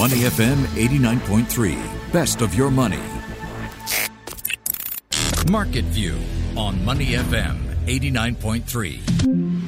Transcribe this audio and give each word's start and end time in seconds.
Money 0.00 0.20
FM 0.20 0.56
89.3. 0.80 1.76
Best 2.10 2.40
of 2.40 2.54
your 2.54 2.70
money. 2.70 3.02
Market 5.50 5.84
View 5.92 6.16
on 6.56 6.82
Money 6.86 7.08
FM 7.08 7.58
89.3. 7.84 9.60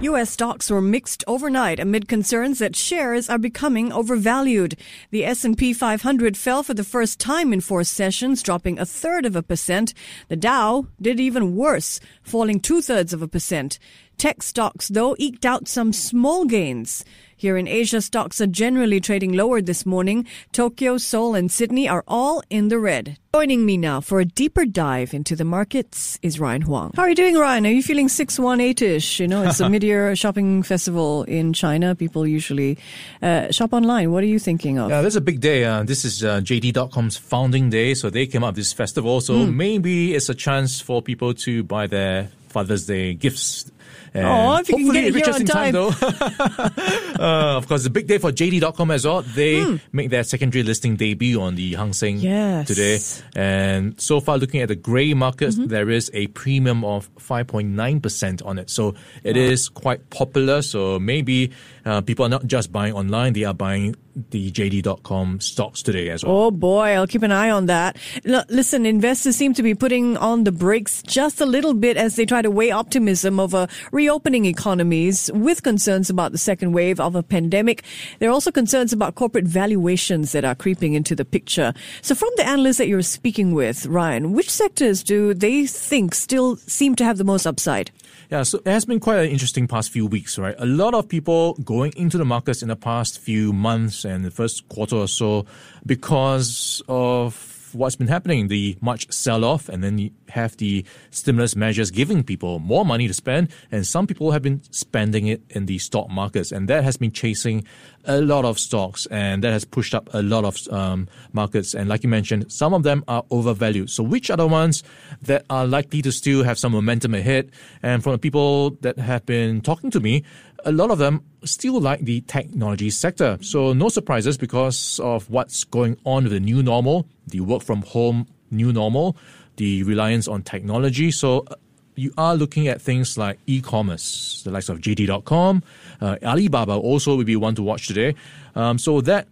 U.S. 0.00 0.30
stocks 0.30 0.70
were 0.70 0.80
mixed 0.80 1.24
overnight 1.26 1.80
amid 1.80 2.06
concerns 2.06 2.58
that 2.58 2.76
shares 2.76 3.28
are 3.28 3.38
becoming 3.38 3.90
overvalued. 3.92 4.76
The 5.10 5.24
S&P 5.24 5.72
500 5.72 6.36
fell 6.36 6.62
for 6.62 6.74
the 6.74 6.84
first 6.84 7.18
time 7.18 7.52
in 7.52 7.60
four 7.60 7.84
sessions, 7.84 8.42
dropping 8.42 8.78
a 8.78 8.86
third 8.86 9.24
of 9.24 9.34
a 9.34 9.42
percent. 9.42 9.94
The 10.28 10.36
Dow 10.36 10.86
did 11.00 11.18
even 11.18 11.56
worse, 11.56 12.00
falling 12.22 12.60
two 12.60 12.82
thirds 12.82 13.12
of 13.12 13.22
a 13.22 13.28
percent. 13.28 13.78
Tech 14.18 14.42
stocks, 14.42 14.88
though, 14.88 15.16
eked 15.18 15.44
out 15.44 15.68
some 15.68 15.92
small 15.92 16.44
gains. 16.44 17.04
Here 17.36 17.56
in 17.58 17.66
Asia, 17.66 18.00
stocks 18.00 18.40
are 18.40 18.46
generally 18.46 19.00
trading 19.00 19.32
lower 19.32 19.60
this 19.60 19.84
morning. 19.84 20.26
Tokyo, 20.52 20.96
Seoul, 20.98 21.34
and 21.34 21.50
Sydney 21.50 21.88
are 21.88 22.04
all 22.06 22.42
in 22.48 22.68
the 22.68 22.78
red. 22.78 23.18
Joining 23.34 23.66
me 23.66 23.76
now 23.76 24.00
for 24.00 24.20
a 24.20 24.24
deeper 24.24 24.64
dive 24.64 25.12
into 25.12 25.34
the 25.34 25.44
markets 25.44 26.18
is 26.22 26.38
Ryan 26.38 26.62
Huang. 26.62 26.92
How 26.94 27.02
are 27.02 27.08
you 27.08 27.14
doing, 27.14 27.36
Ryan? 27.36 27.66
Are 27.66 27.70
you 27.70 27.82
feeling 27.82 28.06
618-ish? 28.06 29.20
You 29.20 29.28
know, 29.28 29.42
it's 29.42 29.60
a 29.60 29.68
mid-year 29.74 30.14
shopping 30.14 30.62
festival 30.62 31.24
in 31.24 31.52
China. 31.52 31.94
People 31.94 32.26
usually 32.26 32.78
uh, 33.20 33.50
shop 33.50 33.72
online. 33.72 34.12
What 34.12 34.22
are 34.22 34.28
you 34.28 34.38
thinking 34.38 34.78
of? 34.78 34.90
Yeah, 34.90 35.02
this 35.02 35.12
is 35.12 35.16
a 35.16 35.20
big 35.20 35.40
day. 35.40 35.64
Uh, 35.64 35.82
this 35.82 36.04
is 36.04 36.24
uh, 36.24 36.40
JD.com's 36.40 37.16
founding 37.16 37.68
day, 37.68 37.94
so 37.94 38.08
they 38.08 38.26
came 38.26 38.44
up 38.44 38.50
with 38.50 38.56
this 38.56 38.72
festival. 38.72 39.20
So 39.20 39.34
mm. 39.34 39.52
maybe 39.52 40.14
it's 40.14 40.28
a 40.28 40.34
chance 40.34 40.80
for 40.80 41.02
people 41.02 41.34
to 41.34 41.64
buy 41.64 41.88
their 41.88 42.30
Father's 42.48 42.86
Day 42.86 43.14
gifts 43.14 43.68
oh, 44.14 44.56
if 44.58 44.68
you 44.68 44.76
can 44.76 44.92
get 44.92 45.04
it 45.04 45.14
here 45.14 45.34
on 45.34 45.44
time. 45.44 45.46
time 45.46 45.72
though. 45.72 45.88
uh, 47.18 47.56
of 47.56 47.66
course, 47.66 47.82
the 47.82 47.90
big 47.90 48.06
day 48.06 48.18
for 48.18 48.30
JD.com 48.30 48.90
as 48.90 49.04
well. 49.04 49.22
They 49.22 49.56
mm. 49.56 49.80
make 49.92 50.10
their 50.10 50.22
secondary 50.22 50.62
listing 50.62 50.96
debut 50.96 51.40
on 51.40 51.56
the 51.56 51.74
Hang 51.74 51.92
Seng 51.92 52.18
yes. 52.18 52.68
today. 52.68 53.00
And 53.34 54.00
so 54.00 54.20
far, 54.20 54.38
looking 54.38 54.60
at 54.60 54.68
the 54.68 54.76
grey 54.76 55.14
markets, 55.14 55.56
mm-hmm. 55.56 55.66
there 55.66 55.90
is 55.90 56.10
a 56.14 56.28
premium 56.28 56.84
of 56.84 57.12
5.9% 57.16 58.46
on 58.46 58.58
it. 58.58 58.70
So 58.70 58.94
it 59.22 59.36
wow. 59.36 59.42
is 59.42 59.68
quite 59.68 60.10
popular. 60.10 60.62
So 60.62 60.98
maybe 60.98 61.50
uh, 61.84 62.00
people 62.02 62.24
are 62.24 62.30
not 62.30 62.46
just 62.46 62.72
buying 62.72 62.94
online, 62.94 63.32
they 63.32 63.44
are 63.44 63.54
buying 63.54 63.96
the 64.30 64.50
JD.com 64.50 65.40
stocks 65.40 65.82
today 65.82 66.10
as 66.10 66.24
well. 66.24 66.36
Oh 66.36 66.50
boy, 66.50 66.90
I'll 66.90 67.06
keep 67.06 67.22
an 67.22 67.32
eye 67.32 67.50
on 67.50 67.66
that. 67.66 67.96
L- 68.24 68.44
listen, 68.48 68.86
investors 68.86 69.36
seem 69.36 69.54
to 69.54 69.62
be 69.62 69.74
putting 69.74 70.16
on 70.16 70.44
the 70.44 70.52
brakes 70.52 71.02
just 71.02 71.40
a 71.40 71.46
little 71.46 71.74
bit 71.74 71.96
as 71.96 72.16
they 72.16 72.24
try 72.24 72.42
to 72.42 72.50
weigh 72.50 72.70
optimism 72.70 73.40
over 73.40 73.66
reopening 73.92 74.44
economies 74.44 75.30
with 75.34 75.62
concerns 75.62 76.10
about 76.10 76.32
the 76.32 76.38
second 76.38 76.72
wave 76.72 77.00
of 77.00 77.14
a 77.14 77.22
pandemic. 77.22 77.84
There 78.18 78.28
are 78.28 78.32
also 78.32 78.50
concerns 78.50 78.92
about 78.92 79.14
corporate 79.14 79.46
valuations 79.46 80.32
that 80.32 80.44
are 80.44 80.54
creeping 80.54 80.94
into 80.94 81.14
the 81.14 81.24
picture. 81.24 81.74
So 82.02 82.14
from 82.14 82.30
the 82.36 82.46
analysts 82.46 82.78
that 82.78 82.88
you're 82.88 83.02
speaking 83.02 83.54
with, 83.54 83.86
Ryan, 83.86 84.32
which 84.32 84.50
sectors 84.50 85.02
do 85.02 85.34
they 85.34 85.66
think 85.66 86.14
still 86.14 86.56
seem 86.56 86.94
to 86.96 87.04
have 87.04 87.18
the 87.18 87.24
most 87.24 87.46
upside? 87.46 87.90
Yeah, 88.30 88.42
so 88.42 88.58
it 88.58 88.66
has 88.66 88.84
been 88.84 89.00
quite 89.00 89.18
an 89.18 89.30
interesting 89.30 89.68
past 89.68 89.90
few 89.90 90.06
weeks, 90.06 90.38
right? 90.38 90.54
A 90.58 90.66
lot 90.66 90.94
of 90.94 91.08
people 91.08 91.54
going 91.64 91.92
into 91.96 92.18
the 92.18 92.24
markets 92.24 92.62
in 92.62 92.68
the 92.68 92.76
past 92.76 93.18
few 93.18 93.52
months 93.52 94.03
and 94.04 94.24
the 94.24 94.30
first 94.30 94.68
quarter 94.68 94.96
or 94.96 95.08
so 95.08 95.46
because 95.86 96.82
of 96.88 97.54
what's 97.74 97.96
been 97.96 98.08
happening, 98.08 98.48
the 98.48 98.76
March 98.80 99.10
sell 99.12 99.44
off, 99.44 99.68
and 99.68 99.82
then 99.82 99.98
you 99.98 100.10
have 100.28 100.56
the 100.56 100.84
stimulus 101.10 101.56
measures 101.56 101.90
giving 101.90 102.22
people 102.22 102.58
more 102.58 102.84
money 102.84 103.08
to 103.08 103.14
spend, 103.14 103.48
and 103.70 103.86
some 103.86 104.06
people 104.06 104.30
have 104.30 104.42
been 104.42 104.62
spending 104.70 105.26
it 105.26 105.42
in 105.50 105.66
the 105.66 105.78
stock 105.78 106.08
markets, 106.08 106.52
and 106.52 106.68
that 106.68 106.84
has 106.84 106.96
been 106.96 107.10
chasing 107.10 107.64
a 108.04 108.20
lot 108.20 108.44
of 108.44 108.58
stocks, 108.58 109.06
and 109.06 109.42
that 109.42 109.52
has 109.52 109.64
pushed 109.64 109.94
up 109.94 110.08
a 110.14 110.22
lot 110.22 110.44
of 110.44 110.56
um, 110.72 111.08
markets. 111.32 111.74
And 111.74 111.88
like 111.88 112.02
you 112.02 112.08
mentioned, 112.08 112.50
some 112.52 112.74
of 112.74 112.82
them 112.82 113.04
are 113.08 113.24
overvalued. 113.30 113.90
So, 113.90 114.02
which 114.02 114.30
are 114.30 114.36
the 114.36 114.46
ones 114.46 114.82
that 115.22 115.44
are 115.50 115.66
likely 115.66 116.02
to 116.02 116.12
still 116.12 116.44
have 116.44 116.58
some 116.58 116.72
momentum 116.72 117.14
ahead? 117.14 117.50
And 117.82 118.02
from 118.02 118.12
the 118.12 118.18
people 118.18 118.70
that 118.82 118.98
have 118.98 119.26
been 119.26 119.60
talking 119.60 119.90
to 119.90 120.00
me, 120.00 120.24
a 120.64 120.72
lot 120.72 120.90
of 120.90 120.98
them 120.98 121.22
still 121.44 121.80
like 121.80 122.00
the 122.00 122.20
technology 122.22 122.90
sector. 122.90 123.38
So 123.40 123.72
no 123.72 123.88
surprises 123.88 124.36
because 124.36 124.98
of 125.00 125.28
what's 125.30 125.64
going 125.64 125.96
on 126.04 126.24
with 126.24 126.32
the 126.32 126.40
new 126.40 126.62
normal, 126.62 127.06
the 127.26 127.40
work 127.40 127.62
from 127.62 127.82
home 127.82 128.26
new 128.50 128.72
normal, 128.72 129.16
the 129.56 129.82
reliance 129.82 130.28
on 130.28 130.42
technology. 130.42 131.10
So 131.10 131.44
uh, 131.48 131.54
you 131.96 132.12
are 132.16 132.34
looking 132.34 132.68
at 132.68 132.80
things 132.80 133.16
like 133.18 133.38
e-commerce, 133.46 134.42
the 134.44 134.50
likes 134.50 134.68
of 134.68 134.80
JD.com, 134.80 135.62
uh, 136.00 136.16
Alibaba 136.22 136.72
also 136.72 137.16
will 137.16 137.24
be 137.24 137.36
one 137.36 137.54
to 137.54 137.62
watch 137.62 137.86
today. 137.86 138.14
Um, 138.54 138.78
so 138.78 139.00
that 139.02 139.28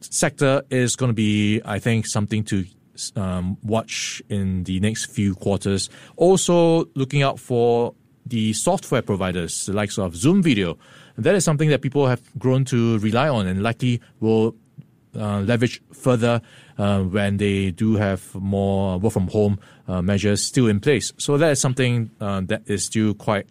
sector 0.00 0.62
is 0.70 0.96
going 0.96 1.10
to 1.10 1.14
be, 1.14 1.60
I 1.64 1.78
think, 1.78 2.06
something 2.06 2.44
to 2.44 2.64
um, 3.16 3.56
watch 3.62 4.22
in 4.28 4.64
the 4.64 4.80
next 4.80 5.06
few 5.06 5.34
quarters. 5.34 5.90
Also, 6.16 6.86
looking 6.94 7.22
out 7.22 7.38
for 7.38 7.94
the 8.26 8.52
software 8.52 9.02
providers, 9.02 9.66
the 9.66 9.72
likes 9.72 9.98
of 9.98 10.16
Zoom 10.16 10.42
Video. 10.42 10.78
That 11.16 11.34
is 11.34 11.44
something 11.44 11.68
that 11.70 11.82
people 11.82 12.06
have 12.06 12.22
grown 12.38 12.64
to 12.66 12.98
rely 12.98 13.28
on 13.28 13.46
and 13.46 13.62
likely 13.62 14.00
will 14.20 14.54
uh, 15.14 15.40
leverage 15.40 15.82
further 15.92 16.40
uh, 16.78 17.02
when 17.02 17.36
they 17.36 17.70
do 17.70 17.96
have 17.96 18.34
more 18.34 18.98
work 18.98 19.12
from 19.12 19.28
home 19.28 19.58
uh, 19.88 20.00
measures 20.00 20.42
still 20.42 20.66
in 20.66 20.80
place. 20.80 21.12
So 21.18 21.36
that 21.36 21.50
is 21.50 21.60
something 21.60 22.10
uh, 22.20 22.40
that 22.46 22.62
is 22.66 22.84
still 22.84 23.14
quite 23.14 23.46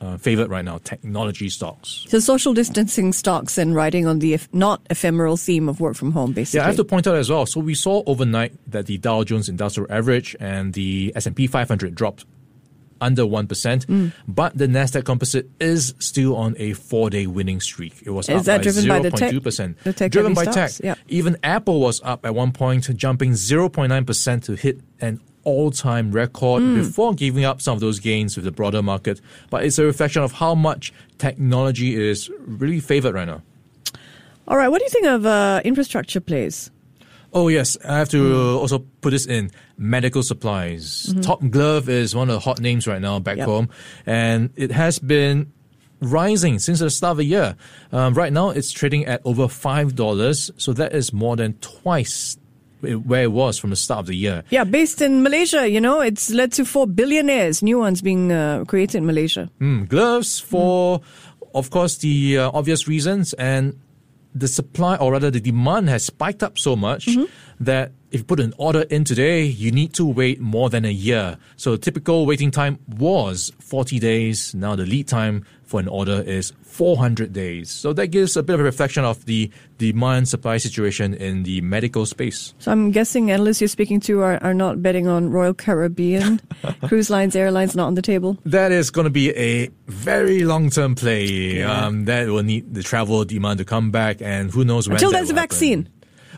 uh, 0.00 0.18
favored 0.18 0.50
right 0.50 0.64
now, 0.64 0.78
technology 0.78 1.48
stocks. 1.48 2.04
So 2.08 2.18
social 2.18 2.52
distancing 2.52 3.12
stocks 3.12 3.56
and 3.56 3.74
riding 3.74 4.06
on 4.06 4.18
the 4.18 4.38
not 4.52 4.82
ephemeral 4.90 5.36
theme 5.36 5.68
of 5.68 5.80
work 5.80 5.96
from 5.96 6.12
home, 6.12 6.32
basically. 6.32 6.58
Yeah, 6.58 6.64
I 6.64 6.66
have 6.66 6.76
to 6.76 6.84
point 6.84 7.06
out 7.06 7.14
as 7.14 7.30
well. 7.30 7.46
So 7.46 7.60
we 7.60 7.74
saw 7.74 8.02
overnight 8.06 8.52
that 8.70 8.86
the 8.86 8.98
Dow 8.98 9.24
Jones 9.24 9.48
Industrial 9.48 9.90
Average 9.90 10.36
and 10.40 10.74
the 10.74 11.12
S&P 11.14 11.46
500 11.46 11.94
dropped 11.94 12.24
under 13.04 13.22
1%. 13.22 13.46
Mm. 13.46 14.12
But 14.26 14.56
the 14.56 14.66
Nasdaq 14.66 15.04
Composite 15.04 15.50
is 15.60 15.94
still 15.98 16.36
on 16.36 16.56
a 16.58 16.72
four-day 16.72 17.26
winning 17.26 17.60
streak. 17.60 18.02
It 18.04 18.10
was 18.10 18.28
is 18.28 18.40
up 18.40 18.44
that 18.46 18.58
by 18.58 18.62
driven 18.62 18.84
0.2%. 18.84 18.88
By 18.88 18.98
the 19.00 19.10
tech, 19.10 19.84
the 19.84 19.92
tech 19.92 20.10
driven 20.10 20.34
by 20.34 20.42
stocks? 20.44 20.78
tech. 20.78 20.84
Yeah. 20.84 20.94
Even 21.08 21.36
Apple 21.42 21.80
was 21.80 22.00
up 22.02 22.24
at 22.24 22.34
one 22.34 22.52
point, 22.52 22.84
jumping 22.96 23.32
0.9% 23.32 24.44
to 24.44 24.54
hit 24.54 24.80
an 25.00 25.20
all-time 25.44 26.10
record 26.12 26.62
mm. 26.62 26.76
before 26.76 27.14
giving 27.14 27.44
up 27.44 27.60
some 27.60 27.74
of 27.74 27.80
those 27.80 27.98
gains 28.00 28.36
with 28.36 28.46
the 28.46 28.52
broader 28.52 28.82
market. 28.82 29.20
But 29.50 29.64
it's 29.64 29.78
a 29.78 29.84
reflection 29.84 30.22
of 30.22 30.32
how 30.32 30.54
much 30.54 30.92
technology 31.18 31.94
is 31.94 32.30
really 32.46 32.80
favored 32.80 33.14
right 33.14 33.28
now. 33.28 33.42
All 34.48 34.56
right, 34.56 34.68
what 34.68 34.78
do 34.78 34.84
you 34.84 34.90
think 34.90 35.06
of 35.06 35.26
uh, 35.26 35.60
infrastructure 35.64 36.20
plays? 36.20 36.70
Oh 37.34 37.48
yes, 37.48 37.76
I 37.84 37.98
have 37.98 38.08
to 38.10 38.22
mm. 38.22 38.56
also 38.56 38.78
put 39.00 39.10
this 39.10 39.26
in 39.26 39.50
medical 39.76 40.22
supplies. 40.22 41.06
Mm-hmm. 41.10 41.20
Top 41.20 41.42
Glove 41.50 41.88
is 41.88 42.14
one 42.14 42.30
of 42.30 42.34
the 42.34 42.40
hot 42.40 42.60
names 42.60 42.86
right 42.86 43.02
now 43.02 43.18
back 43.18 43.38
yep. 43.38 43.46
home, 43.46 43.68
and 44.06 44.50
it 44.54 44.70
has 44.70 45.00
been 45.00 45.52
rising 46.00 46.60
since 46.60 46.78
the 46.78 46.90
start 46.90 47.12
of 47.12 47.16
the 47.18 47.24
year. 47.24 47.56
Um, 47.90 48.14
right 48.14 48.32
now, 48.32 48.50
it's 48.50 48.70
trading 48.70 49.06
at 49.06 49.20
over 49.24 49.48
five 49.48 49.96
dollars, 49.96 50.52
so 50.56 50.72
that 50.74 50.94
is 50.94 51.12
more 51.12 51.34
than 51.34 51.54
twice 51.54 52.38
where 52.80 53.24
it 53.24 53.32
was 53.32 53.58
from 53.58 53.70
the 53.70 53.76
start 53.76 54.00
of 54.00 54.06
the 54.06 54.16
year. 54.16 54.44
Yeah, 54.50 54.64
based 54.64 55.00
in 55.00 55.22
Malaysia, 55.22 55.68
you 55.68 55.80
know, 55.80 56.00
it's 56.02 56.30
led 56.30 56.52
to 56.52 56.64
four 56.64 56.86
billionaires, 56.86 57.62
new 57.62 57.78
ones 57.78 58.02
being 58.02 58.30
uh, 58.30 58.64
created 58.66 58.98
in 58.98 59.06
Malaysia. 59.06 59.50
Mm, 59.60 59.88
gloves 59.88 60.38
for, 60.38 61.00
mm. 61.00 61.04
of 61.54 61.70
course, 61.70 61.96
the 61.98 62.38
uh, 62.38 62.50
obvious 62.52 62.86
reasons, 62.86 63.32
and 63.34 63.80
the 64.34 64.48
supply 64.48 64.96
or 64.96 65.12
rather 65.12 65.30
the 65.30 65.40
demand 65.40 65.88
has 65.88 66.04
spiked 66.04 66.42
up 66.42 66.58
so 66.58 66.74
much 66.74 67.06
mm-hmm. 67.06 67.24
that 67.60 67.92
if 68.14 68.20
you 68.20 68.24
put 68.24 68.38
an 68.38 68.54
order 68.58 68.82
in 68.82 69.02
today, 69.02 69.42
you 69.42 69.72
need 69.72 69.92
to 69.94 70.04
wait 70.06 70.40
more 70.40 70.70
than 70.70 70.84
a 70.84 70.92
year. 70.92 71.36
So 71.56 71.76
typical 71.76 72.26
waiting 72.26 72.52
time 72.52 72.78
was 72.86 73.50
40 73.58 73.98
days. 73.98 74.54
Now 74.54 74.76
the 74.76 74.86
lead 74.86 75.08
time 75.08 75.44
for 75.64 75.80
an 75.80 75.88
order 75.88 76.22
is 76.22 76.52
400 76.62 77.32
days. 77.32 77.70
So 77.70 77.92
that 77.92 78.08
gives 78.08 78.36
a 78.36 78.42
bit 78.42 78.54
of 78.54 78.60
a 78.60 78.62
reflection 78.64 79.04
of 79.04 79.24
the 79.26 79.50
demand 79.78 80.28
supply 80.28 80.58
situation 80.58 81.14
in 81.14 81.42
the 81.42 81.60
medical 81.60 82.06
space. 82.06 82.54
So 82.58 82.70
I'm 82.72 82.90
guessing 82.90 83.30
analysts 83.30 83.60
you're 83.60 83.68
speaking 83.68 84.00
to 84.00 84.20
are, 84.20 84.42
are 84.42 84.54
not 84.54 84.82
betting 84.82 85.06
on 85.06 85.30
Royal 85.30 85.54
Caribbean, 85.54 86.40
cruise 86.86 87.10
lines, 87.10 87.34
airlines 87.36 87.74
not 87.74 87.86
on 87.86 87.94
the 87.94 88.02
table? 88.02 88.38
That 88.44 88.72
is 88.72 88.90
going 88.90 89.04
to 89.04 89.10
be 89.10 89.30
a 89.36 89.68
very 89.86 90.44
long 90.44 90.70
term 90.70 90.94
play. 90.94 91.26
Yeah. 91.58 91.86
Um, 91.86 92.04
that 92.06 92.28
will 92.28 92.42
need 92.42 92.74
the 92.74 92.82
travel 92.82 93.24
demand 93.24 93.58
to 93.58 93.64
come 93.64 93.90
back, 93.90 94.20
and 94.20 94.50
who 94.50 94.64
knows 94.64 94.88
when. 94.88 94.96
Until 94.96 95.12
there's 95.12 95.30
a 95.30 95.34
vaccine. 95.34 95.88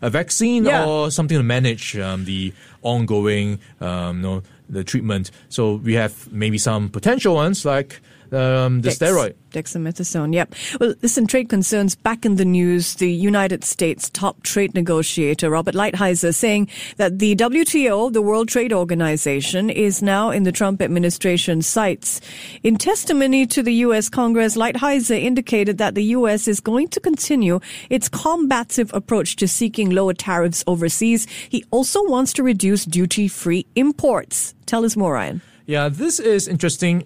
A 0.02 0.10
vaccine 0.10 0.64
yeah. 0.64 0.84
or 0.84 1.10
something 1.10 1.36
to 1.36 1.42
manage 1.42 1.96
um, 1.96 2.24
the 2.24 2.52
ongoing, 2.82 3.58
um, 3.80 4.16
you 4.18 4.22
know, 4.22 4.42
the 4.68 4.84
treatment. 4.84 5.30
So 5.48 5.74
we 5.74 5.94
have 5.94 6.30
maybe 6.32 6.58
some 6.58 6.88
potential 6.88 7.34
ones 7.34 7.64
like 7.64 8.00
um, 8.32 8.80
the 8.80 8.90
Dex- 8.90 8.98
steroid. 8.98 9.34
Dexamethasone, 9.50 10.34
yep. 10.34 10.54
Well, 10.78 10.94
listen, 11.00 11.26
trade 11.26 11.48
concerns 11.48 11.96
back 11.96 12.26
in 12.26 12.36
the 12.36 12.44
news. 12.44 12.96
The 12.96 13.10
United 13.10 13.64
States 13.64 14.10
top 14.10 14.42
trade 14.42 14.74
negotiator, 14.74 15.48
Robert 15.48 15.74
Lighthizer, 15.74 16.34
saying 16.34 16.68
that 16.98 17.18
the 17.18 17.34
WTO, 17.36 18.12
the 18.12 18.20
World 18.20 18.48
Trade 18.48 18.72
Organization, 18.72 19.70
is 19.70 20.02
now 20.02 20.30
in 20.30 20.42
the 20.42 20.52
Trump 20.52 20.82
administration 20.82 21.62
sights. 21.62 22.20
In 22.62 22.76
testimony 22.76 23.46
to 23.46 23.62
the 23.62 23.72
U.S. 23.86 24.10
Congress, 24.10 24.56
Lighthizer 24.56 25.18
indicated 25.18 25.78
that 25.78 25.94
the 25.94 26.04
U.S. 26.04 26.48
is 26.48 26.60
going 26.60 26.88
to 26.88 27.00
continue 27.00 27.60
its 27.88 28.08
combative 28.10 28.92
approach 28.92 29.36
to 29.36 29.48
seeking 29.48 29.90
lower 29.90 30.12
tariffs 30.12 30.64
overseas. 30.66 31.26
He 31.48 31.64
also 31.70 32.02
wants 32.04 32.34
to 32.34 32.42
reduce 32.42 32.84
duty-free 32.84 33.66
imports. 33.74 34.54
Tell 34.66 34.84
us 34.84 34.96
more, 34.96 35.14
Ryan. 35.14 35.40
Yeah, 35.64 35.88
this 35.88 36.20
is 36.20 36.46
interesting. 36.46 37.04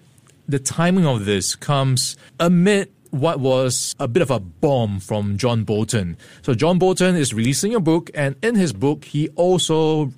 The 0.51 0.59
timing 0.59 1.05
of 1.05 1.23
this 1.23 1.55
comes 1.55 2.17
amid 2.37 2.91
what 3.11 3.39
was 3.39 3.95
a 4.01 4.07
bit 4.09 4.21
of 4.21 4.29
a 4.29 4.41
bomb 4.41 4.99
from 4.99 5.37
John 5.37 5.63
Bolton. 5.63 6.17
So, 6.41 6.53
John 6.53 6.77
Bolton 6.77 7.15
is 7.15 7.33
releasing 7.33 7.73
a 7.73 7.79
book, 7.79 8.11
and 8.13 8.35
in 8.43 8.55
his 8.55 8.73
book, 8.73 9.05
he 9.05 9.29
also, 9.29 10.11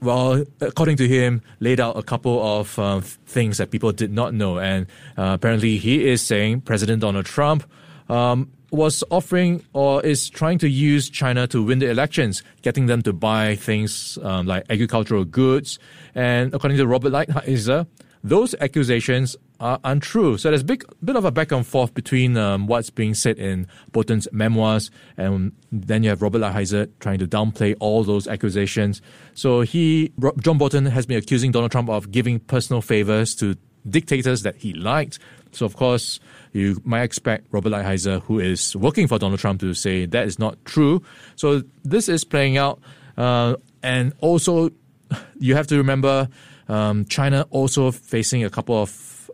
well, 0.00 0.44
according 0.60 0.96
to 0.96 1.06
him, 1.06 1.42
laid 1.60 1.78
out 1.78 1.96
a 1.96 2.02
couple 2.02 2.42
of 2.58 2.76
uh, 2.76 3.02
things 3.02 3.58
that 3.58 3.70
people 3.70 3.92
did 3.92 4.12
not 4.12 4.34
know. 4.34 4.58
And 4.58 4.88
uh, 5.16 5.38
apparently, 5.38 5.76
he 5.76 6.08
is 6.08 6.22
saying 6.22 6.62
President 6.62 7.02
Donald 7.02 7.26
Trump 7.26 7.62
um, 8.08 8.50
was 8.72 9.04
offering 9.12 9.64
or 9.72 10.04
is 10.04 10.28
trying 10.28 10.58
to 10.58 10.68
use 10.68 11.08
China 11.08 11.46
to 11.46 11.62
win 11.62 11.78
the 11.78 11.88
elections, 11.88 12.42
getting 12.62 12.86
them 12.86 13.00
to 13.02 13.12
buy 13.12 13.54
things 13.54 14.18
um, 14.24 14.44
like 14.48 14.64
agricultural 14.70 15.24
goods. 15.24 15.78
And 16.16 16.52
according 16.52 16.78
to 16.78 16.86
Robert 16.88 17.12
Lighthizer, 17.12 17.86
those 18.28 18.54
accusations 18.60 19.36
are 19.60 19.78
untrue. 19.84 20.36
So 20.36 20.50
there's 20.50 20.62
a 20.62 20.64
big 20.64 20.84
bit 21.04 21.14
of 21.14 21.24
a 21.24 21.30
back 21.30 21.52
and 21.52 21.64
forth 21.64 21.94
between 21.94 22.36
um, 22.36 22.66
what's 22.66 22.90
being 22.90 23.14
said 23.14 23.38
in 23.38 23.68
Bolton's 23.92 24.26
memoirs, 24.32 24.90
and 25.16 25.52
then 25.70 26.02
you 26.02 26.10
have 26.10 26.22
Robert 26.22 26.40
Lighthizer 26.40 26.90
trying 26.98 27.18
to 27.20 27.26
downplay 27.26 27.76
all 27.78 28.02
those 28.02 28.26
accusations. 28.26 29.00
So 29.34 29.60
he, 29.60 30.12
John 30.40 30.58
Bolton, 30.58 30.86
has 30.86 31.06
been 31.06 31.18
accusing 31.18 31.52
Donald 31.52 31.70
Trump 31.70 31.88
of 31.88 32.10
giving 32.10 32.40
personal 32.40 32.82
favors 32.82 33.34
to 33.36 33.56
dictators 33.88 34.42
that 34.42 34.56
he 34.56 34.72
liked. 34.72 35.20
So 35.52 35.64
of 35.64 35.76
course, 35.76 36.18
you 36.52 36.82
might 36.84 37.04
expect 37.04 37.46
Robert 37.52 37.70
Lighthizer, 37.70 38.22
who 38.22 38.40
is 38.40 38.74
working 38.74 39.06
for 39.06 39.20
Donald 39.20 39.38
Trump, 39.38 39.60
to 39.60 39.72
say 39.72 40.04
that 40.04 40.26
is 40.26 40.38
not 40.38 40.62
true. 40.64 41.00
So 41.36 41.62
this 41.84 42.08
is 42.08 42.24
playing 42.24 42.56
out, 42.56 42.80
uh, 43.16 43.54
and 43.84 44.14
also 44.18 44.70
you 45.38 45.54
have 45.54 45.68
to 45.68 45.76
remember 45.76 46.28
um, 46.68 47.04
China 47.06 47.46
also 47.50 47.90
facing 47.90 48.44
a 48.44 48.50
couple 48.50 48.80
of 48.80 49.30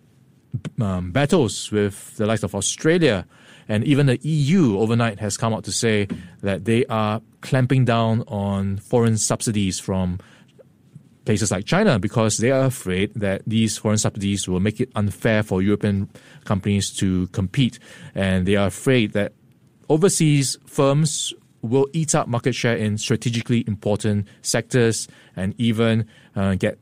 um, 0.81 1.13
battles 1.13 1.71
with 1.71 2.17
the 2.17 2.27
likes 2.27 2.43
of 2.43 2.55
Australia. 2.55 3.27
And 3.69 3.85
even 3.85 4.07
the 4.07 4.19
EU 4.23 4.79
overnight 4.79 5.21
has 5.21 5.37
come 5.37 5.55
out 5.55 5.65
to 5.65 5.73
say 5.73 6.09
that 6.43 6.65
they 6.65 6.85
are 6.87 7.23
clamping 7.41 7.85
down 7.85 8.23
on 8.27 8.79
foreign 8.79 9.17
subsidies 9.17 9.79
from 9.79 10.19
places 11.25 11.53
like 11.53 11.65
China 11.65 11.99
because 11.99 12.39
they 12.39 12.51
are 12.51 12.65
afraid 12.65 13.15
that 13.15 13.43
these 13.47 13.79
foreign 13.79 13.99
subsidies 13.99 14.49
will 14.49 14.61
make 14.61 14.81
it 14.81 14.91
unfair 14.97 15.43
for 15.43 15.63
European 15.63 16.09
companies 16.45 16.91
to 16.97 17.29
compete. 17.29 17.79
And 18.15 18.47
they 18.47 18.57
are 18.57 18.67
afraid 18.67 19.13
that 19.13 19.33
overseas 19.89 20.59
firms 20.67 21.33
will 21.63 21.89
eat 21.93 22.15
up 22.15 22.27
market 22.27 22.55
share 22.55 22.77
in 22.77 22.99
strategically 22.99 23.63
important 23.69 24.27
sectors 24.43 25.07
and 25.37 25.55
even 25.59 26.07
uh, 26.35 26.57
get 26.57 26.79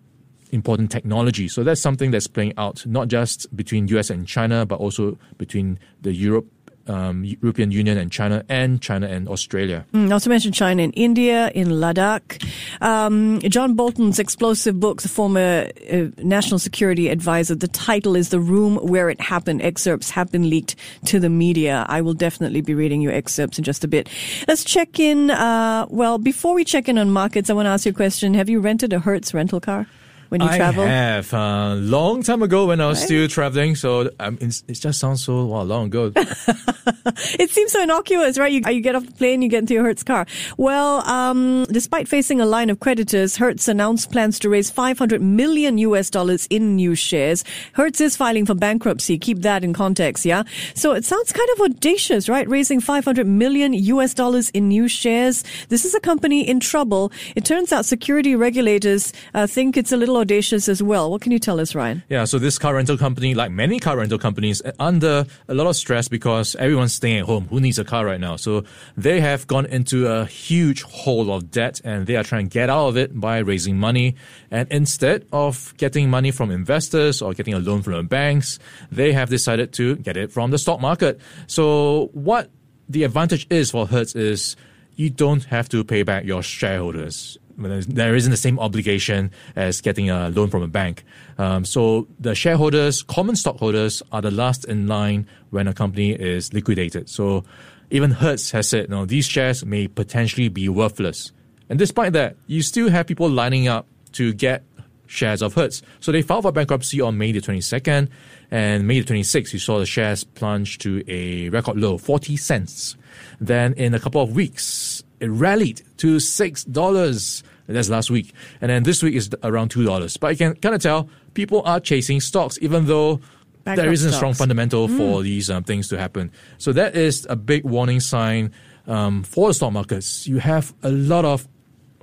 important 0.52 0.90
technology. 0.90 1.48
So 1.48 1.64
that's 1.64 1.80
something 1.80 2.10
that's 2.10 2.26
playing 2.26 2.54
out 2.56 2.84
not 2.86 3.08
just 3.08 3.54
between 3.56 3.88
US 3.88 4.10
and 4.10 4.26
China, 4.26 4.66
but 4.66 4.80
also 4.80 5.18
between 5.38 5.78
the 6.02 6.12
Europe 6.12 6.46
um, 6.90 7.24
European 7.24 7.70
Union 7.70 7.96
and 7.96 8.10
China, 8.10 8.44
and 8.48 8.80
China 8.80 9.06
and 9.06 9.28
Australia. 9.28 9.86
Mm, 9.92 10.08
not 10.08 10.22
to 10.22 10.28
mention 10.28 10.52
China 10.52 10.82
and 10.82 10.92
India, 10.96 11.50
in 11.54 11.68
Ladakh. 11.68 12.42
Um, 12.82 13.40
John 13.40 13.74
Bolton's 13.74 14.18
explosive 14.18 14.80
book, 14.80 15.02
the 15.02 15.08
former 15.08 15.70
uh, 15.90 16.06
national 16.18 16.58
security 16.58 17.08
advisor, 17.08 17.54
the 17.54 17.68
title 17.68 18.16
is 18.16 18.30
The 18.30 18.40
Room 18.40 18.76
Where 18.76 19.08
It 19.08 19.20
Happened. 19.20 19.62
Excerpts 19.62 20.10
have 20.10 20.32
been 20.32 20.50
leaked 20.50 20.76
to 21.06 21.20
the 21.20 21.28
media. 21.28 21.86
I 21.88 22.00
will 22.00 22.14
definitely 22.14 22.60
be 22.60 22.74
reading 22.74 23.00
your 23.00 23.12
excerpts 23.12 23.58
in 23.58 23.64
just 23.64 23.84
a 23.84 23.88
bit. 23.88 24.08
Let's 24.48 24.64
check 24.64 24.98
in. 24.98 25.30
Uh, 25.30 25.86
well, 25.88 26.18
before 26.18 26.54
we 26.54 26.64
check 26.64 26.88
in 26.88 26.98
on 26.98 27.10
markets, 27.10 27.50
I 27.50 27.52
want 27.52 27.66
to 27.66 27.70
ask 27.70 27.86
you 27.86 27.92
a 27.92 27.94
question. 27.94 28.34
Have 28.34 28.48
you 28.48 28.60
rented 28.60 28.92
a 28.92 29.00
Hertz 29.00 29.32
rental 29.32 29.60
car? 29.60 29.86
When 30.30 30.40
you 30.40 30.48
I 30.48 30.56
travel? 30.56 30.84
I 30.84 30.88
have. 30.88 31.32
A 31.32 31.36
uh, 31.36 31.74
long 31.74 32.22
time 32.22 32.42
ago 32.42 32.66
when 32.66 32.80
I 32.80 32.86
was 32.86 32.98
right. 32.98 33.06
still 33.06 33.28
traveling. 33.28 33.74
So 33.74 34.10
um, 34.20 34.38
it 34.40 34.62
just 34.72 35.00
sounds 35.00 35.24
so 35.24 35.44
wow, 35.44 35.62
long 35.62 35.86
ago. 35.86 36.12
it 36.16 37.50
seems 37.50 37.72
so 37.72 37.82
innocuous, 37.82 38.38
right? 38.38 38.52
You, 38.52 38.62
you 38.72 38.80
get 38.80 38.94
off 38.94 39.04
the 39.04 39.12
plane, 39.12 39.42
you 39.42 39.48
get 39.48 39.58
into 39.58 39.74
your 39.74 39.82
Hertz 39.82 40.04
car. 40.04 40.26
Well, 40.56 41.06
um, 41.08 41.66
despite 41.70 42.06
facing 42.06 42.40
a 42.40 42.46
line 42.46 42.70
of 42.70 42.78
creditors, 42.78 43.36
Hertz 43.36 43.66
announced 43.66 44.12
plans 44.12 44.38
to 44.40 44.48
raise 44.48 44.70
500 44.70 45.20
million 45.20 45.78
US 45.78 46.10
dollars 46.10 46.46
in 46.48 46.76
new 46.76 46.94
shares. 46.94 47.44
Hertz 47.72 48.00
is 48.00 48.16
filing 48.16 48.46
for 48.46 48.54
bankruptcy. 48.54 49.18
Keep 49.18 49.40
that 49.40 49.64
in 49.64 49.72
context, 49.72 50.24
yeah? 50.24 50.44
So 50.74 50.92
it 50.92 51.04
sounds 51.04 51.32
kind 51.32 51.48
of 51.54 51.60
audacious, 51.62 52.28
right? 52.28 52.48
Raising 52.48 52.80
500 52.80 53.26
million 53.26 53.72
US 53.72 54.14
dollars 54.14 54.48
in 54.50 54.68
new 54.68 54.86
shares. 54.86 55.42
This 55.70 55.84
is 55.84 55.94
a 55.94 56.00
company 56.00 56.48
in 56.48 56.60
trouble. 56.60 57.10
It 57.34 57.44
turns 57.44 57.72
out 57.72 57.84
security 57.84 58.36
regulators 58.36 59.12
uh, 59.34 59.48
think 59.48 59.76
it's 59.76 59.90
a 59.90 59.96
little 59.96 60.19
audacious 60.20 60.68
as 60.68 60.82
well. 60.82 61.10
What 61.10 61.22
can 61.22 61.32
you 61.32 61.38
tell 61.38 61.58
us, 61.58 61.74
Ryan? 61.74 62.02
Yeah, 62.08 62.24
so 62.24 62.38
this 62.38 62.58
car 62.58 62.74
rental 62.74 62.96
company, 62.96 63.34
like 63.34 63.50
many 63.50 63.78
car 63.78 63.96
rental 63.96 64.18
companies, 64.18 64.62
uh, 64.62 64.72
under 64.78 65.26
a 65.48 65.54
lot 65.54 65.66
of 65.66 65.76
stress 65.76 66.08
because 66.08 66.54
everyone's 66.56 66.94
staying 66.94 67.18
at 67.18 67.24
home. 67.24 67.46
Who 67.50 67.60
needs 67.60 67.78
a 67.78 67.84
car 67.84 68.04
right 68.06 68.20
now? 68.20 68.36
So 68.36 68.64
they 68.96 69.20
have 69.20 69.46
gone 69.46 69.66
into 69.66 70.06
a 70.06 70.26
huge 70.26 70.82
hole 70.82 71.32
of 71.32 71.50
debt 71.50 71.80
and 71.84 72.06
they 72.06 72.16
are 72.16 72.22
trying 72.22 72.48
to 72.48 72.52
get 72.52 72.70
out 72.70 72.88
of 72.88 72.96
it 72.96 73.18
by 73.18 73.38
raising 73.38 73.78
money. 73.78 74.14
And 74.50 74.68
instead 74.70 75.26
of 75.32 75.74
getting 75.76 76.10
money 76.10 76.30
from 76.30 76.50
investors 76.50 77.22
or 77.22 77.34
getting 77.34 77.54
a 77.54 77.58
loan 77.58 77.82
from 77.82 77.94
the 77.94 78.02
banks, 78.02 78.58
they 78.92 79.12
have 79.12 79.30
decided 79.30 79.72
to 79.74 79.96
get 79.96 80.16
it 80.16 80.30
from 80.30 80.50
the 80.50 80.58
stock 80.58 80.80
market. 80.80 81.20
So 81.46 82.10
what 82.12 82.50
the 82.88 83.04
advantage 83.04 83.46
is 83.50 83.70
for 83.70 83.86
Hertz 83.86 84.14
is 84.14 84.56
you 84.96 85.08
don't 85.08 85.44
have 85.44 85.68
to 85.70 85.82
pay 85.82 86.02
back 86.02 86.24
your 86.24 86.42
shareholders 86.42 87.38
there 87.60 88.14
isn't 88.14 88.30
the 88.30 88.36
same 88.36 88.58
obligation 88.58 89.30
as 89.56 89.80
getting 89.80 90.10
a 90.10 90.30
loan 90.30 90.48
from 90.48 90.62
a 90.62 90.68
bank. 90.68 91.04
Um, 91.38 91.64
so 91.64 92.08
the 92.18 92.34
shareholders, 92.34 93.02
common 93.02 93.36
stockholders, 93.36 94.02
are 94.12 94.22
the 94.22 94.30
last 94.30 94.64
in 94.64 94.86
line 94.86 95.26
when 95.50 95.68
a 95.68 95.74
company 95.74 96.12
is 96.12 96.52
liquidated. 96.52 97.08
So 97.08 97.44
even 97.90 98.12
Hertz 98.12 98.50
has 98.52 98.68
said, 98.68 98.88
no, 98.88 99.04
these 99.04 99.26
shares 99.26 99.64
may 99.64 99.88
potentially 99.88 100.48
be 100.48 100.68
worthless. 100.68 101.32
And 101.68 101.78
despite 101.78 102.12
that, 102.14 102.36
you 102.46 102.62
still 102.62 102.88
have 102.88 103.06
people 103.06 103.28
lining 103.28 103.68
up 103.68 103.86
to 104.12 104.32
get 104.32 104.64
shares 105.06 105.42
of 105.42 105.54
Hertz. 105.54 105.82
So 105.98 106.12
they 106.12 106.22
filed 106.22 106.44
for 106.44 106.52
bankruptcy 106.52 107.00
on 107.00 107.18
May 107.18 107.32
the 107.32 107.40
22nd, 107.40 108.08
and 108.50 108.86
May 108.86 109.00
the 109.00 109.14
26th, 109.14 109.52
you 109.52 109.58
saw 109.58 109.78
the 109.78 109.86
shares 109.86 110.24
plunge 110.24 110.78
to 110.78 111.02
a 111.08 111.48
record 111.50 111.76
low, 111.76 111.98
40 111.98 112.36
cents. 112.36 112.96
Then 113.40 113.74
in 113.74 113.94
a 113.94 114.00
couple 114.00 114.22
of 114.22 114.34
weeks, 114.34 115.02
it 115.18 115.28
rallied 115.28 115.82
to 115.98 116.16
$6. 116.16 117.42
That's 117.72 117.88
last 117.88 118.10
week. 118.10 118.32
And 118.60 118.70
then 118.70 118.82
this 118.82 119.02
week 119.02 119.14
is 119.14 119.30
around 119.42 119.70
$2. 119.70 120.20
But 120.20 120.32
you 120.32 120.36
can 120.36 120.54
kind 120.56 120.74
of 120.74 120.82
tell 120.82 121.08
people 121.34 121.62
are 121.64 121.80
chasing 121.80 122.20
stocks, 122.20 122.58
even 122.60 122.86
though 122.86 123.20
there 123.64 123.92
isn't 123.92 124.10
stocks. 124.10 124.14
a 124.14 124.16
strong 124.16 124.34
fundamental 124.34 124.88
mm. 124.88 124.96
for 124.96 125.22
these 125.22 125.50
um, 125.50 125.64
things 125.64 125.88
to 125.88 125.98
happen. 125.98 126.30
So 126.58 126.72
that 126.72 126.96
is 126.96 127.26
a 127.28 127.36
big 127.36 127.64
warning 127.64 128.00
sign 128.00 128.52
um, 128.86 129.22
for 129.22 129.48
the 129.48 129.54
stock 129.54 129.72
markets. 129.72 130.26
You 130.26 130.38
have 130.38 130.74
a 130.82 130.90
lot 130.90 131.24
of 131.24 131.46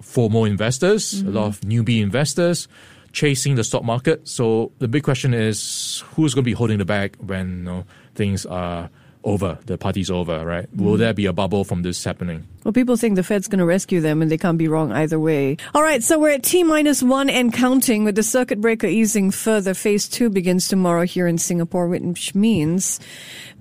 FOMO 0.02 0.48
investors, 0.48 1.16
mm-hmm. 1.16 1.30
a 1.30 1.32
lot 1.32 1.48
of 1.48 1.62
newbie 1.62 2.02
investors 2.02 2.68
chasing 3.12 3.56
the 3.56 3.64
stock 3.64 3.84
market. 3.84 4.28
So 4.28 4.72
the 4.78 4.88
big 4.88 5.04
question 5.04 5.34
is 5.34 6.04
who's 6.14 6.34
going 6.34 6.44
to 6.44 6.50
be 6.50 6.54
holding 6.54 6.78
the 6.78 6.86
bag 6.86 7.16
when 7.20 7.50
you 7.50 7.64
know, 7.64 7.86
things 8.16 8.46
are 8.46 8.90
over, 9.28 9.60
the 9.66 9.78
party's 9.78 10.10
over, 10.10 10.46
right? 10.46 10.68
Will 10.74 10.96
mm. 10.96 11.00
there 11.00 11.14
be 11.14 11.26
a 11.26 11.34
bubble 11.34 11.66
from 11.66 11.82
this 11.84 12.04
happening? 12.04 12.48
Well, 12.64 12.72
people 12.72 12.96
think 12.96 13.16
the 13.16 13.24
Fed's 13.24 13.48
going 13.48 13.60
to 13.60 13.66
rescue 13.66 14.00
them, 14.00 14.22
and 14.22 14.32
they 14.32 14.38
can't 14.38 14.58
be 14.58 14.68
wrong 14.68 14.92
either 14.94 15.20
way. 15.20 15.58
All 15.76 15.84
right, 15.84 16.02
so 16.02 16.18
we're 16.18 16.32
at 16.32 16.44
T 16.44 16.64
minus 16.64 17.04
one 17.04 17.30
and 17.30 17.54
counting 17.54 18.06
with 18.06 18.16
the 18.16 18.24
circuit 18.24 18.62
breaker 18.62 18.88
easing 18.88 19.30
further. 19.32 19.74
Phase 19.74 20.08
two 20.08 20.30
begins 20.30 20.68
tomorrow 20.68 21.06
here 21.06 21.28
in 21.28 21.38
Singapore, 21.38 21.88
which 21.88 22.34
means 22.34 23.00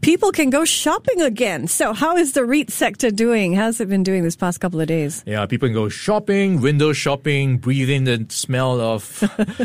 people 0.01 0.31
can 0.31 0.51
go 0.51 0.65
shopping 0.65 1.21
again. 1.21 1.67
So, 1.67 1.93
how 1.93 2.17
is 2.17 2.33
the 2.33 2.45
REIT 2.45 2.71
sector 2.71 3.11
doing? 3.11 3.53
How's 3.53 3.81
it 3.81 3.89
been 3.89 4.05
doing 4.05 4.23
this 4.23 4.37
past 4.37 4.61
couple 4.61 4.81
of 4.81 4.87
days? 4.87 5.25
Yeah, 5.27 5.47
people 5.47 5.69
can 5.69 5.75
go 5.75 5.89
shopping, 5.89 6.61
window 6.61 6.93
shopping, 6.93 7.59
breathe 7.59 7.91
in 7.91 8.05
the 8.05 8.27
smell 8.29 8.81
of 8.81 9.23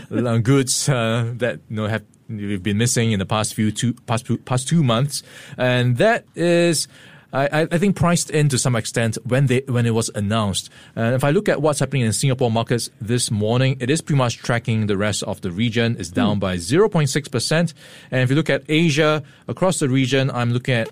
goods 0.44 0.90
uh, 0.90 1.32
that 1.38 1.60
you 1.70 1.76
know 1.76 1.88
have 1.88 2.04
we've 2.38 2.64
been 2.64 2.78
missing 2.78 3.12
in 3.12 3.20
the 3.20 3.26
past 3.26 3.54
few 3.54 3.72
two 3.72 3.94
past 4.06 4.28
past 4.46 4.68
two 4.68 4.84
months, 4.84 5.24
and 5.58 5.98
that 5.98 6.26
is 6.36 6.88
I, 7.34 7.68
I 7.72 7.78
think 7.78 7.96
priced 7.96 8.30
in 8.30 8.50
to 8.50 8.58
some 8.58 8.76
extent 8.76 9.18
when 9.24 9.48
they 9.48 9.62
when 9.68 9.86
it 9.86 9.94
was 9.94 10.10
announced. 10.16 10.70
And 10.96 11.16
if 11.16 11.24
I 11.24 11.30
look 11.30 11.48
at 11.48 11.62
what's 11.62 11.80
happening 11.80 12.04
in 12.04 12.14
Singapore 12.14 12.52
markets 12.52 12.90
this 13.00 13.32
morning, 13.32 13.78
it 13.80 13.90
is 13.90 14.02
pretty 14.02 14.18
much 14.18 14.38
tracking 14.38 14.88
the 14.88 14.98
rest 14.98 15.24
of 15.24 15.42
the 15.42 15.52
region. 15.52 15.96
It's 15.98 16.10
down 16.10 16.38
mm. 16.38 16.42
by 16.42 16.58
0.6 16.58 17.32
percent. 17.32 17.74
And 18.12 18.22
if 18.22 18.30
you 18.30 18.36
look 18.36 18.50
at 18.50 18.64
Asia 18.68 19.24
across 19.48 19.80
the 19.80 19.88
region, 19.88 20.30
I'm 20.32 20.52
looking 20.52 20.76
at 20.76 20.90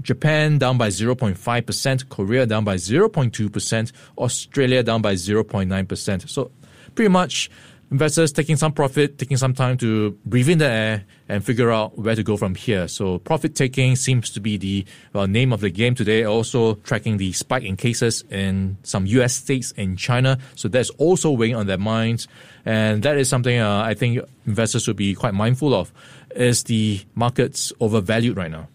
Japan 0.00 0.58
down 0.58 0.78
by 0.78 0.88
0.5%, 0.88 2.08
Korea 2.08 2.46
down 2.46 2.64
by 2.64 2.76
0.2%, 2.76 3.92
Australia 4.18 4.82
down 4.82 5.02
by 5.02 5.14
0.9%. 5.14 6.28
So 6.28 6.50
pretty 6.94 7.10
much 7.10 7.50
investors 7.92 8.32
taking 8.32 8.56
some 8.56 8.72
profit, 8.72 9.18
taking 9.18 9.36
some 9.36 9.52
time 9.52 9.76
to 9.76 10.12
breathe 10.24 10.48
in 10.48 10.58
the 10.58 10.66
air 10.66 11.04
and 11.28 11.44
figure 11.44 11.70
out 11.70 11.96
where 11.98 12.14
to 12.14 12.22
go 12.22 12.38
from 12.38 12.54
here. 12.54 12.88
So 12.88 13.18
profit 13.18 13.54
taking 13.54 13.96
seems 13.96 14.30
to 14.30 14.40
be 14.40 14.56
the 14.56 14.86
well, 15.12 15.26
name 15.26 15.52
of 15.52 15.60
the 15.60 15.68
game 15.70 15.94
today. 15.94 16.24
Also 16.24 16.74
tracking 16.76 17.18
the 17.18 17.32
spike 17.32 17.64
in 17.64 17.76
cases 17.76 18.24
in 18.30 18.78
some 18.82 19.04
U.S. 19.06 19.34
states 19.34 19.74
and 19.76 19.98
China. 19.98 20.38
So 20.54 20.68
that's 20.68 20.90
also 20.90 21.30
weighing 21.30 21.54
on 21.54 21.66
their 21.66 21.78
minds. 21.78 22.28
And 22.64 23.02
that 23.02 23.18
is 23.18 23.28
something 23.28 23.58
uh, 23.58 23.82
I 23.82 23.92
think 23.92 24.20
investors 24.46 24.84
should 24.84 24.96
be 24.96 25.14
quite 25.14 25.34
mindful 25.34 25.74
of. 25.74 25.92
Is 26.34 26.64
the 26.64 27.02
markets 27.14 27.74
overvalued 27.78 28.38
right 28.38 28.50
now? 28.50 28.68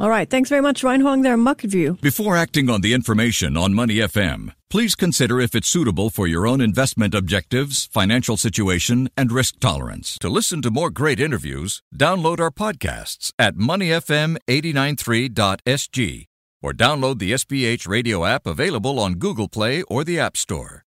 All 0.00 0.08
right. 0.08 0.30
Thanks 0.30 0.48
very 0.48 0.62
much, 0.62 0.82
Ryan 0.82 1.02
Huang 1.02 1.20
there, 1.20 1.36
Market 1.36 1.72
View. 1.72 1.98
Before 2.00 2.34
acting 2.34 2.70
on 2.70 2.80
the 2.80 2.94
information 2.94 3.54
on 3.54 3.74
Money 3.74 3.96
FM, 3.96 4.54
please 4.70 4.94
consider 4.94 5.40
if 5.40 5.54
it's 5.54 5.68
suitable 5.68 6.08
for 6.08 6.26
your 6.26 6.46
own 6.46 6.62
investment 6.62 7.14
objectives, 7.14 7.86
financial 7.92 8.38
situation, 8.38 9.10
and 9.14 9.30
risk 9.30 9.60
tolerance. 9.60 10.18
To 10.20 10.30
listen 10.30 10.62
to 10.62 10.70
more 10.70 10.88
great 10.88 11.20
interviews, 11.20 11.82
download 11.94 12.40
our 12.40 12.50
podcasts 12.50 13.34
at 13.38 13.56
moneyfm893.sg 13.56 16.26
or 16.62 16.72
download 16.72 17.18
the 17.18 17.32
SPH 17.32 17.86
radio 17.86 18.24
app 18.24 18.46
available 18.46 18.98
on 18.98 19.16
Google 19.16 19.48
Play 19.48 19.82
or 19.82 20.02
the 20.02 20.18
App 20.18 20.38
Store. 20.38 20.86